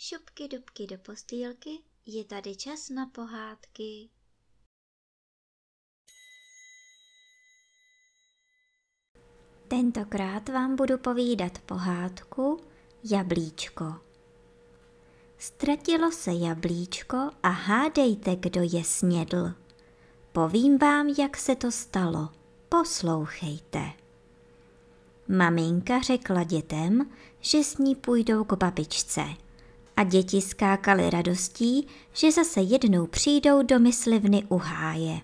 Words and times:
dubky, 0.00 0.48
dubky 0.48 0.86
do 0.86 0.98
postýlky, 0.98 1.70
je 2.06 2.24
tady 2.24 2.56
čas 2.56 2.88
na 2.88 3.06
pohádky. 3.06 4.08
Tentokrát 9.68 10.48
vám 10.48 10.76
budu 10.76 10.98
povídat 10.98 11.58
pohádku 11.58 12.60
Jablíčko. 13.04 13.94
Ztratilo 15.38 16.12
se 16.12 16.32
jablíčko 16.32 17.30
a 17.42 17.48
hádejte, 17.48 18.36
kdo 18.36 18.60
je 18.62 18.84
snědl. 18.84 19.54
Povím 20.32 20.78
vám, 20.78 21.08
jak 21.08 21.36
se 21.36 21.56
to 21.56 21.72
stalo. 21.72 22.28
Poslouchejte. 22.68 23.92
Maminka 25.28 26.00
řekla 26.00 26.44
dětem, 26.44 27.10
že 27.40 27.64
s 27.64 27.78
ní 27.78 27.94
půjdou 27.94 28.44
k 28.44 28.52
babičce. 28.52 29.24
A 30.00 30.04
děti 30.04 30.40
skákaly 30.40 31.10
radostí, 31.10 31.88
že 32.12 32.32
zase 32.32 32.60
jednou 32.60 33.06
přijdou 33.06 33.62
do 33.62 33.78
myslivny 33.78 34.44
u 34.48 34.58
háje. 34.58 35.20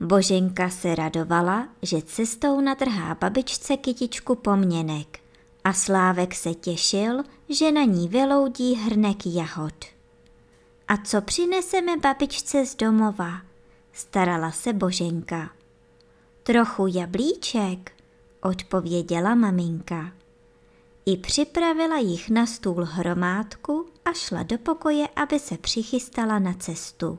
Boženka 0.00 0.70
se 0.70 0.94
radovala, 0.94 1.68
že 1.82 2.02
cestou 2.02 2.60
natrhá 2.60 3.14
babičce 3.14 3.76
kytičku 3.76 4.34
poměnek 4.34 5.18
a 5.64 5.72
Slávek 5.72 6.34
se 6.34 6.54
těšil, 6.54 7.22
že 7.48 7.72
na 7.72 7.84
ní 7.84 8.08
vyloudí 8.08 8.74
hrnek 8.74 9.26
jahod. 9.26 9.84
A 10.88 10.96
co 10.96 11.20
přineseme 11.20 11.96
babičce 11.96 12.66
z 12.66 12.76
domova? 12.76 13.40
Starala 13.92 14.50
se 14.50 14.72
Boženka. 14.72 15.50
Trochu 16.42 16.86
jablíček, 16.86 17.92
odpověděla 18.42 19.34
maminka. 19.34 20.12
I 21.08 21.16
připravila 21.16 21.98
jich 21.98 22.30
na 22.30 22.46
stůl 22.46 22.84
hromádku 22.84 23.86
a 24.04 24.12
šla 24.12 24.42
do 24.42 24.58
pokoje, 24.58 25.08
aby 25.16 25.38
se 25.38 25.58
přichystala 25.58 26.38
na 26.38 26.52
cestu. 26.52 27.18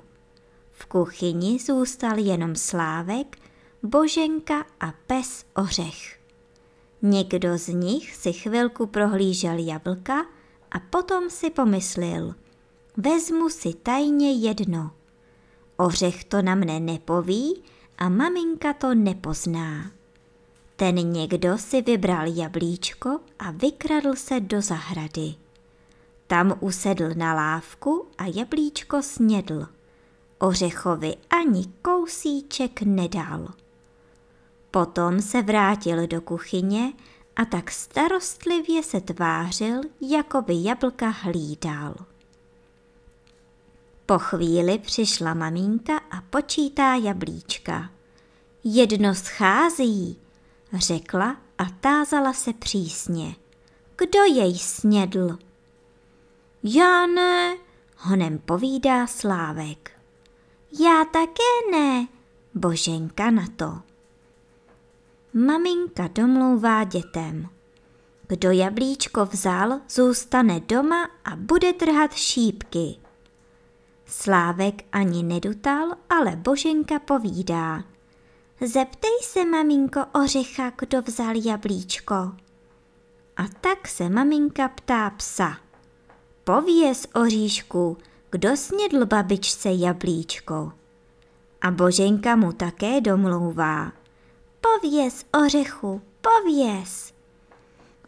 V 0.72 0.86
kuchyni 0.86 1.60
zůstal 1.60 2.18
jenom 2.18 2.56
Slávek, 2.56 3.38
Boženka 3.84 4.66
a 4.80 4.94
pes 5.08 5.46
Ořech. 5.56 6.20
Někdo 7.02 7.58
z 7.58 7.68
nich 7.68 8.16
si 8.16 8.34
chvilku 8.34 8.88
prohlížel 8.88 9.58
jablka 9.58 10.26
a 10.72 10.80
potom 10.80 11.30
si 11.30 11.50
pomyslel, 11.50 12.36
vezmu 12.98 13.50
si 13.50 13.74
tajně 13.74 14.34
jedno. 14.34 14.92
Ořech 15.78 16.24
to 16.24 16.42
na 16.42 16.56
mne 16.56 16.80
nepoví 16.80 17.64
a 17.98 18.10
maminka 18.10 18.74
to 18.74 18.96
nepozná. 18.96 19.97
Ten 20.80 20.96
někdo 20.96 21.58
si 21.58 21.82
vybral 21.82 22.28
jablíčko 22.28 23.20
a 23.40 23.52
vykradl 23.52 24.16
se 24.16 24.40
do 24.40 24.62
zahrady. 24.62 25.36
Tam 26.28 26.58
usedl 26.60 27.10
na 27.16 27.34
lávku 27.34 28.08
a 28.18 28.24
jablíčko 28.36 29.02
snědl. 29.02 29.68
Ořechovi 30.40 31.16
ani 31.30 31.66
kousíček 31.82 32.82
nedal. 32.82 33.48
Potom 34.72 35.22
se 35.22 35.42
vrátil 35.42 36.08
do 36.08 36.22
kuchyně 36.22 36.94
a 37.36 37.46
tak 37.46 37.72
starostlivě 37.72 38.84
se 38.84 39.02
tvářil, 39.02 39.82
jako 40.02 40.42
by 40.42 40.54
jablka 40.64 41.10
hlídal. 41.10 41.96
Po 44.06 44.20
chvíli 44.20 44.80
přišla 44.80 45.34
maminka 45.34 45.98
a 45.98 46.22
počítá 46.30 46.96
jablíčka. 46.96 47.90
Jedno 48.64 49.16
schází, 49.16 50.18
řekla 50.74 51.38
a 51.58 51.66
tázala 51.66 52.34
se 52.34 52.54
přísně. 52.54 53.36
Kdo 53.98 54.24
jej 54.24 54.60
snědl? 54.60 55.38
Já 56.64 57.06
ne, 57.08 57.58
honem 57.98 58.40
povídá 58.40 59.08
Slávek. 59.08 59.92
Já 60.80 61.06
také 61.06 61.72
ne, 61.72 62.08
Boženka 62.54 63.32
na 63.32 63.46
to. 63.56 63.82
Maminka 65.34 66.08
domlouvá 66.08 66.84
dětem. 66.84 67.50
Kdo 68.28 68.52
jablíčko 68.52 69.26
vzal, 69.26 69.80
zůstane 69.90 70.60
doma 70.60 71.10
a 71.26 71.36
bude 71.36 71.74
trhat 71.74 72.14
šípky. 72.14 72.96
Slávek 74.06 74.84
ani 74.92 75.24
nedutal, 75.24 75.92
ale 76.10 76.36
Boženka 76.36 77.00
povídá. 77.00 77.84
Zeptej 78.62 79.18
se, 79.22 79.46
maminko, 79.46 80.00
ořecha, 80.24 80.72
kdo 80.78 81.02
vzal 81.02 81.34
jablíčko. 81.36 82.14
A 83.38 83.44
tak 83.62 83.88
se 83.88 84.10
maminka 84.10 84.68
ptá 84.68 85.10
psa. 85.10 85.58
Pověz, 86.44 87.08
oříšku, 87.14 87.98
kdo 88.32 88.58
snědl 88.58 89.06
babičce 89.06 89.70
jablíčko. 89.72 90.72
A 91.62 91.72
Boženka 91.72 92.36
mu 92.36 92.52
také 92.52 93.02
domlouvá. 93.02 93.92
Pověz, 94.62 95.26
ořechu, 95.46 96.02
pověz. 96.22 97.14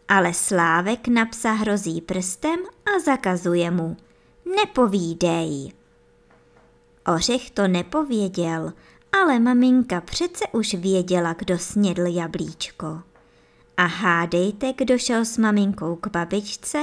Ale 0.08 0.34
Slávek 0.34 1.08
na 1.08 1.26
psa 1.26 1.52
hrozí 1.52 2.00
prstem 2.00 2.60
a 2.96 3.00
zakazuje 3.04 3.70
mu. 3.70 3.96
Nepovídej. 4.56 5.72
Ořech 7.14 7.50
to 7.50 7.68
nepověděl, 7.68 8.72
ale 9.12 9.38
maminka 9.38 10.00
přece 10.00 10.44
už 10.52 10.74
věděla, 10.74 11.32
kdo 11.32 11.58
snědl 11.58 12.06
jablíčko. 12.06 13.02
A 13.76 13.84
hádejte, 13.84 14.72
kdo 14.72 14.98
šel 14.98 15.24
s 15.24 15.38
maminkou 15.38 15.96
k 15.96 16.06
babičce 16.06 16.78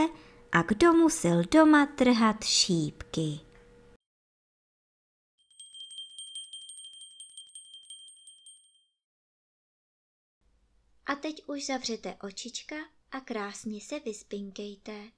a 0.51 0.61
kdo 0.61 0.93
musel 0.93 1.43
doma 1.51 1.85
trhat 1.85 2.43
šípky. 2.43 3.39
A 11.05 11.15
teď 11.15 11.43
už 11.47 11.65
zavřete 11.65 12.15
očička 12.23 12.75
a 13.11 13.19
krásně 13.19 13.81
se 13.81 13.99
vyspinkejte. 13.99 15.16